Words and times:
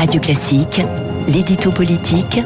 Radio 0.00 0.18
Classique, 0.18 0.80
l'édito 1.28 1.70
politique 1.72 2.40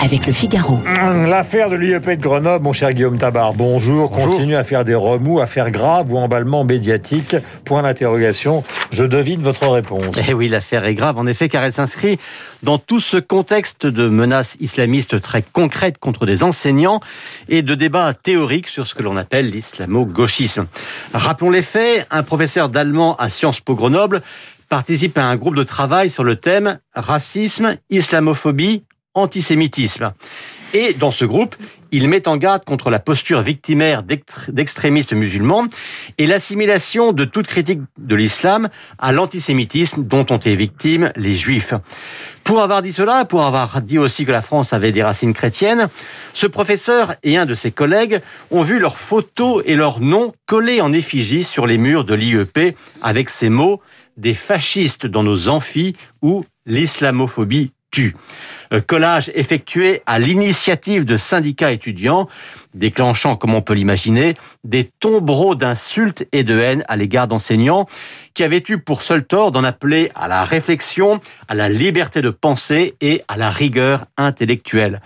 avec 0.00 0.26
le 0.26 0.32
Figaro. 0.32 0.80
L'affaire 1.28 1.70
de 1.70 1.76
l'IEP 1.76 2.04
de 2.04 2.20
Grenoble, 2.20 2.64
mon 2.64 2.72
cher 2.72 2.92
Guillaume 2.92 3.16
Tabar, 3.16 3.54
bonjour, 3.54 4.10
continue 4.10 4.56
à 4.56 4.64
faire 4.64 4.84
des 4.84 4.96
remous, 4.96 5.38
à 5.38 5.46
faire 5.46 5.70
grave 5.70 6.12
ou 6.12 6.18
emballement 6.18 6.64
médiatique. 6.64 7.36
Point 7.64 7.82
d'interrogation. 7.82 8.64
Je 8.90 9.04
devine 9.04 9.40
votre 9.40 9.68
réponse. 9.68 10.16
Eh 10.28 10.34
oui, 10.34 10.48
l'affaire 10.48 10.84
est 10.84 10.96
grave, 10.96 11.16
en 11.16 11.28
effet, 11.28 11.48
car 11.48 11.62
elle 11.62 11.72
s'inscrit 11.72 12.18
dans 12.64 12.78
tout 12.78 12.98
ce 12.98 13.18
contexte 13.18 13.86
de 13.86 14.08
menaces 14.08 14.56
islamistes 14.58 15.20
très 15.20 15.42
concrètes 15.42 15.98
contre 15.98 16.26
des 16.26 16.42
enseignants 16.42 16.98
et 17.48 17.62
de 17.62 17.76
débats 17.76 18.14
théoriques 18.14 18.66
sur 18.66 18.84
ce 18.84 18.96
que 18.96 19.04
l'on 19.04 19.16
appelle 19.16 19.50
l'islamo-gauchisme. 19.50 20.66
Rappelons 21.14 21.50
les 21.50 21.62
faits, 21.62 22.04
un 22.10 22.24
professeur 22.24 22.68
d'allemand 22.68 23.14
à 23.20 23.28
Sciences 23.28 23.60
Po 23.60 23.76
Grenoble 23.76 24.22
participe 24.68 25.18
à 25.18 25.24
un 25.24 25.36
groupe 25.36 25.56
de 25.56 25.62
travail 25.62 26.10
sur 26.10 26.24
le 26.24 26.36
thème 26.36 26.78
racisme, 26.94 27.76
islamophobie, 27.90 28.84
antisémitisme. 29.14 30.12
Et 30.74 30.92
dans 30.94 31.10
ce 31.10 31.24
groupe, 31.24 31.56
il 31.92 32.08
met 32.08 32.28
en 32.28 32.36
garde 32.36 32.64
contre 32.64 32.90
la 32.90 32.98
posture 32.98 33.40
victimaire 33.40 34.02
d'extrémistes 34.02 35.12
musulmans 35.12 35.66
et 36.18 36.26
l'assimilation 36.26 37.12
de 37.12 37.24
toute 37.24 37.46
critique 37.46 37.80
de 37.96 38.14
l'islam 38.14 38.68
à 38.98 39.12
l'antisémitisme 39.12 40.02
dont 40.02 40.26
ont 40.30 40.36
été 40.36 40.56
victimes 40.56 41.12
les 41.16 41.36
juifs. 41.36 41.72
Pour 42.44 42.60
avoir 42.60 42.82
dit 42.82 42.92
cela, 42.92 43.24
pour 43.24 43.44
avoir 43.44 43.80
dit 43.80 43.98
aussi 43.98 44.26
que 44.26 44.32
la 44.32 44.42
France 44.42 44.72
avait 44.72 44.92
des 44.92 45.02
racines 45.02 45.34
chrétiennes, 45.34 45.88
ce 46.34 46.46
professeur 46.46 47.14
et 47.22 47.36
un 47.36 47.46
de 47.46 47.54
ses 47.54 47.70
collègues 47.70 48.20
ont 48.50 48.62
vu 48.62 48.78
leurs 48.78 48.98
photos 48.98 49.62
et 49.66 49.76
leurs 49.76 50.00
noms 50.00 50.32
collés 50.46 50.80
en 50.80 50.92
effigie 50.92 51.44
sur 51.44 51.66
les 51.66 51.78
murs 51.78 52.04
de 52.04 52.14
l'IEP 52.14 52.76
avec 53.00 53.30
ces 53.30 53.48
mots 53.48 53.80
des 54.16 54.34
fascistes 54.34 55.06
dans 55.06 55.22
nos 55.22 55.48
amphis 55.48 55.96
ou 56.22 56.44
l'islamophobie 56.66 57.72
tue. 57.90 58.14
Euh, 58.72 58.80
collage 58.80 59.30
effectué 59.34 60.02
à 60.06 60.18
l'initiative 60.18 61.04
de 61.04 61.16
syndicats 61.16 61.70
étudiants, 61.70 62.28
déclenchant, 62.74 63.36
comme 63.36 63.54
on 63.54 63.62
peut 63.62 63.74
l'imaginer, 63.74 64.34
des 64.64 64.90
tombereaux 64.98 65.54
d'insultes 65.54 66.26
et 66.32 66.42
de 66.42 66.58
haine 66.58 66.84
à 66.88 66.96
l'égard 66.96 67.28
d'enseignants 67.28 67.86
qui 68.34 68.42
avaient 68.42 68.62
eu 68.68 68.78
pour 68.78 69.02
seul 69.02 69.24
tort 69.24 69.52
d'en 69.52 69.64
appeler 69.64 70.10
à 70.14 70.28
la 70.28 70.42
réflexion, 70.42 71.20
à 71.48 71.54
la 71.54 71.68
liberté 71.68 72.22
de 72.22 72.30
penser 72.30 72.96
et 73.00 73.22
à 73.28 73.36
la 73.36 73.50
rigueur 73.50 74.04
intellectuelle. 74.16 75.00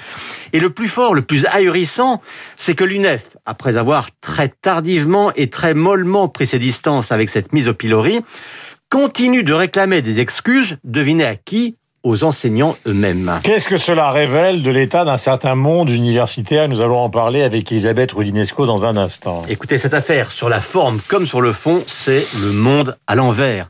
Et 0.53 0.59
le 0.59 0.71
plus 0.71 0.89
fort, 0.89 1.15
le 1.15 1.23
plus 1.23 1.47
ahurissant, 1.47 2.23
c'est 2.57 2.75
que 2.75 2.85
l'UNEF, 2.85 3.37
après 3.45 3.77
avoir 3.77 4.09
très 4.21 4.49
tardivement 4.49 5.33
et 5.37 5.49
très 5.49 5.75
mollement 5.75 6.29
pris 6.29 6.47
ses 6.47 6.59
distances 6.59 7.13
avec 7.13 7.29
cette 7.29 7.53
mise 7.53 7.69
au 7.69 7.75
pilori, 7.75 8.21
continue 8.91 9.45
de 9.45 9.53
réclamer 9.53 10.03
des 10.03 10.19
excuses, 10.21 10.77
devinez 10.85 11.25
à 11.25 11.37
qui? 11.37 11.77
Aux 12.03 12.25
enseignants 12.25 12.77
eux-mêmes. 12.87 13.41
Qu'est-ce 13.45 13.69
que 13.69 13.77
cela 13.77 14.11
révèle 14.11 14.63
de 14.63 14.71
l'état 14.71 15.05
d'un 15.05 15.19
certain 15.19 15.55
monde 15.55 15.91
universitaire? 15.91 16.67
Nous 16.67 16.81
allons 16.81 16.99
en 16.99 17.11
parler 17.11 17.43
avec 17.43 17.71
Elisabeth 17.71 18.13
Rudinesco 18.13 18.65
dans 18.67 18.87
un 18.87 18.97
instant. 18.97 19.43
Écoutez, 19.49 19.77
cette 19.77 19.95
affaire, 19.95 20.33
sur 20.33 20.49
la 20.49 20.63
forme 20.63 20.99
comme 21.09 21.27
sur 21.27 21.43
le 21.43 21.53
fond, 21.53 21.85
c'est 21.87 22.27
le 22.43 22.53
monde 22.53 22.97
à 23.07 23.15
l'envers. 23.15 23.69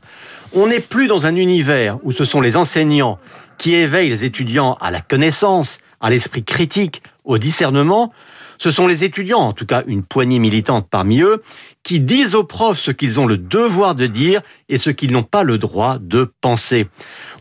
On 0.53 0.67
n'est 0.67 0.79
plus 0.79 1.07
dans 1.07 1.25
un 1.25 1.35
univers 1.35 1.97
où 2.03 2.11
ce 2.11 2.23
sont 2.23 2.41
les 2.41 2.55
enseignants 2.55 3.19
qui 3.57 3.75
éveillent 3.75 4.09
les 4.09 4.23
étudiants 4.23 4.77
à 4.79 4.91
la 4.91 5.01
connaissance, 5.01 5.79
à 5.99 6.09
l'esprit 6.09 6.43
critique, 6.43 7.03
au 7.25 7.37
discernement. 7.37 8.11
Ce 8.61 8.69
sont 8.69 8.85
les 8.85 9.03
étudiants, 9.03 9.39
en 9.39 9.53
tout 9.53 9.65
cas 9.65 9.81
une 9.87 10.03
poignée 10.03 10.37
militante 10.37 10.87
parmi 10.87 11.21
eux, 11.21 11.41
qui 11.81 11.99
disent 11.99 12.35
aux 12.35 12.43
profs 12.43 12.79
ce 12.79 12.91
qu'ils 12.91 13.19
ont 13.19 13.25
le 13.25 13.37
devoir 13.37 13.95
de 13.95 14.05
dire 14.05 14.41
et 14.69 14.77
ce 14.77 14.91
qu'ils 14.91 15.11
n'ont 15.11 15.23
pas 15.23 15.41
le 15.41 15.57
droit 15.57 15.97
de 15.99 16.31
penser. 16.41 16.85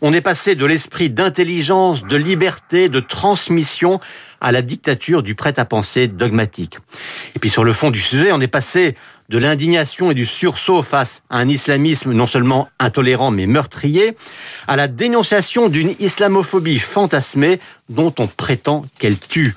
On 0.00 0.14
est 0.14 0.22
passé 0.22 0.54
de 0.54 0.64
l'esprit 0.64 1.10
d'intelligence, 1.10 2.04
de 2.04 2.16
liberté, 2.16 2.88
de 2.88 3.00
transmission 3.00 4.00
à 4.40 4.50
la 4.50 4.62
dictature 4.62 5.22
du 5.22 5.34
prêt-à-penser 5.34 6.08
dogmatique. 6.08 6.78
Et 7.36 7.38
puis 7.38 7.50
sur 7.50 7.64
le 7.64 7.74
fond 7.74 7.90
du 7.90 8.00
sujet, 8.00 8.32
on 8.32 8.40
est 8.40 8.48
passé 8.48 8.96
de 9.28 9.36
l'indignation 9.36 10.10
et 10.10 10.14
du 10.14 10.24
sursaut 10.24 10.82
face 10.82 11.22
à 11.28 11.36
un 11.36 11.48
islamisme 11.48 12.12
non 12.12 12.26
seulement 12.26 12.70
intolérant 12.78 13.30
mais 13.30 13.46
meurtrier, 13.46 14.16
à 14.68 14.74
la 14.74 14.88
dénonciation 14.88 15.68
d'une 15.68 15.94
islamophobie 16.00 16.78
fantasmée 16.78 17.60
dont 17.90 18.14
on 18.18 18.26
prétend 18.26 18.86
qu'elle 18.98 19.18
tue. 19.18 19.54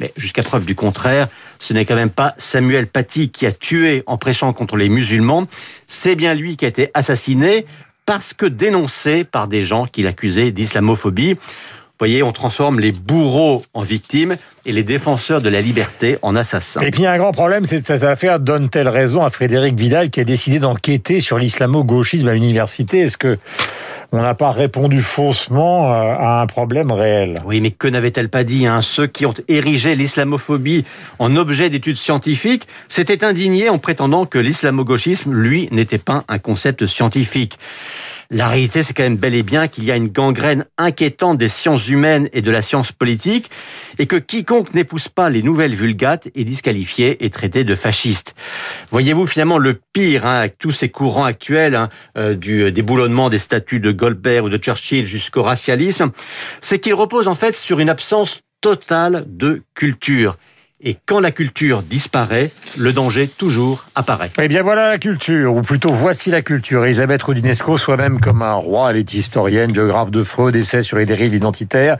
Mais 0.00 0.12
jusqu'à 0.16 0.42
preuve 0.42 0.66
du 0.66 0.74
contraire, 0.74 1.28
ce 1.58 1.72
n'est 1.72 1.84
quand 1.84 1.94
même 1.94 2.10
pas 2.10 2.34
Samuel 2.38 2.86
Paty 2.86 3.30
qui 3.30 3.46
a 3.46 3.52
tué 3.52 4.02
en 4.06 4.18
prêchant 4.18 4.52
contre 4.52 4.76
les 4.76 4.88
musulmans, 4.88 5.46
c'est 5.86 6.14
bien 6.14 6.34
lui 6.34 6.56
qui 6.56 6.64
a 6.64 6.68
été 6.68 6.90
assassiné 6.94 7.66
parce 8.04 8.32
que 8.34 8.46
dénoncé 8.46 9.24
par 9.24 9.48
des 9.48 9.64
gens 9.64 9.86
qui 9.86 10.02
l'accusaient 10.02 10.52
d'islamophobie. 10.52 11.34
Vous 11.34 12.04
voyez, 12.04 12.22
on 12.22 12.32
transforme 12.32 12.78
les 12.78 12.92
bourreaux 12.92 13.64
en 13.72 13.80
victimes 13.80 14.36
et 14.66 14.72
les 14.72 14.82
défenseurs 14.82 15.40
de 15.40 15.48
la 15.48 15.62
liberté 15.62 16.18
en 16.20 16.36
assassins. 16.36 16.82
Et 16.82 16.90
puis, 16.90 17.06
un 17.06 17.16
grand 17.16 17.32
problème, 17.32 17.64
c'est 17.64 17.80
que 17.80 17.86
cette 17.86 18.02
affaire 18.02 18.38
donne-t-elle 18.38 18.88
raison 18.88 19.22
à 19.24 19.30
Frédéric 19.30 19.78
Vidal 19.78 20.10
qui 20.10 20.20
a 20.20 20.24
décidé 20.24 20.58
d'enquêter 20.58 21.22
sur 21.22 21.38
l'islamo-gauchisme 21.38 22.28
à 22.28 22.34
l'université? 22.34 23.00
Est-ce 23.00 23.16
que 23.16 23.38
on 24.12 24.22
n'a 24.22 24.34
pas 24.34 24.52
répondu 24.52 25.02
faussement 25.02 25.92
euh, 25.92 26.14
à 26.18 26.40
un 26.40 26.46
problème 26.46 26.92
réel. 26.92 27.38
Oui, 27.44 27.60
mais 27.60 27.70
que 27.70 27.88
n'avait-elle 27.88 28.28
pas 28.28 28.44
dit 28.44 28.66
hein? 28.66 28.82
Ceux 28.82 29.06
qui 29.06 29.26
ont 29.26 29.34
érigé 29.48 29.94
l'islamophobie 29.94 30.84
en 31.18 31.36
objet 31.36 31.70
d'études 31.70 31.96
scientifiques 31.96 32.66
s'étaient 32.88 33.24
indignés 33.24 33.68
en 33.68 33.78
prétendant 33.78 34.26
que 34.26 34.38
l'islamo-gauchisme, 34.38 35.32
lui, 35.32 35.68
n'était 35.72 35.98
pas 35.98 36.24
un 36.28 36.38
concept 36.38 36.86
scientifique. 36.86 37.58
La 38.30 38.48
réalité, 38.48 38.82
c'est 38.82 38.92
quand 38.92 39.02
même 39.02 39.16
bel 39.16 39.34
et 39.34 39.42
bien 39.42 39.68
qu'il 39.68 39.84
y 39.84 39.92
a 39.92 39.96
une 39.96 40.08
gangrène 40.08 40.64
inquiétante 40.78 41.38
des 41.38 41.48
sciences 41.48 41.88
humaines 41.88 42.28
et 42.32 42.42
de 42.42 42.50
la 42.50 42.62
science 42.62 42.92
politique, 42.92 43.50
et 43.98 44.06
que 44.06 44.16
quiconque 44.16 44.74
n'épouse 44.74 45.08
pas 45.08 45.30
les 45.30 45.42
nouvelles 45.42 45.74
vulgates 45.74 46.28
est 46.34 46.44
disqualifié 46.44 47.24
et 47.24 47.30
traité 47.30 47.64
de 47.64 47.74
fasciste. 47.74 48.34
Voyez-vous 48.90 49.26
finalement 49.26 49.58
le 49.58 49.78
pire, 49.92 50.26
hein, 50.26 50.38
avec 50.40 50.58
tous 50.58 50.72
ces 50.72 50.88
courants 50.88 51.24
actuels, 51.24 51.74
hein, 51.74 51.88
euh, 52.18 52.34
du 52.34 52.72
déboulonnement 52.72 53.30
des 53.30 53.38
statuts 53.38 53.80
de 53.80 53.92
Goldberg 53.92 54.44
ou 54.44 54.48
de 54.48 54.58
Churchill 54.58 55.06
jusqu'au 55.06 55.42
racialisme, 55.42 56.10
c'est 56.60 56.78
qu'il 56.78 56.94
repose 56.94 57.28
en 57.28 57.34
fait 57.34 57.54
sur 57.56 57.80
une 57.80 57.90
absence 57.90 58.40
totale 58.60 59.24
de 59.28 59.62
culture. 59.74 60.36
Et 60.82 60.98
quand 61.06 61.20
la 61.20 61.30
culture 61.30 61.82
disparaît, 61.82 62.50
le 62.76 62.92
danger 62.92 63.28
toujours 63.28 63.86
apparaît. 63.94 64.30
Eh 64.38 64.46
bien 64.46 64.62
voilà 64.62 64.90
la 64.90 64.98
culture, 64.98 65.54
ou 65.54 65.62
plutôt 65.62 65.90
voici 65.90 66.30
la 66.30 66.42
culture. 66.42 66.84
Elisabeth 66.84 67.22
Rudinesco, 67.22 67.78
soi-même 67.78 68.20
comme 68.20 68.42
un 68.42 68.52
roi, 68.52 68.90
elle 68.90 68.98
est 68.98 69.14
historienne, 69.14 69.72
biographe 69.72 70.10
de 70.10 70.22
Freud, 70.22 70.54
essai 70.54 70.82
sur 70.82 70.98
les 70.98 71.06
dérives 71.06 71.34
identitaires. 71.34 71.96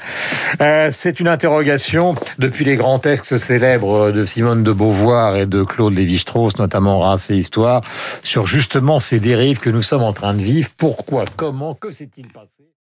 Euh, 0.60 0.90
c'est 0.92 1.20
une 1.20 1.28
interrogation 1.28 2.16
depuis 2.38 2.66
les 2.66 2.76
grands 2.76 2.98
textes 2.98 3.38
célèbres 3.38 4.10
de 4.10 4.26
Simone 4.26 4.62
de 4.62 4.72
Beauvoir 4.72 5.36
et 5.36 5.46
de 5.46 5.62
Claude 5.62 5.94
Lévi-Strauss, 5.94 6.58
notamment 6.58 7.00
Race 7.00 7.30
et 7.30 7.36
Histoire, 7.36 7.80
sur 8.22 8.46
justement 8.46 9.00
ces 9.00 9.20
dérives 9.20 9.58
que 9.58 9.70
nous 9.70 9.82
sommes 9.82 10.02
en 10.02 10.12
train 10.12 10.34
de 10.34 10.42
vivre. 10.42 10.68
Pourquoi 10.76 11.24
Comment 11.34 11.74
Que 11.74 11.90
s'est-il 11.90 12.28
passé? 12.28 12.66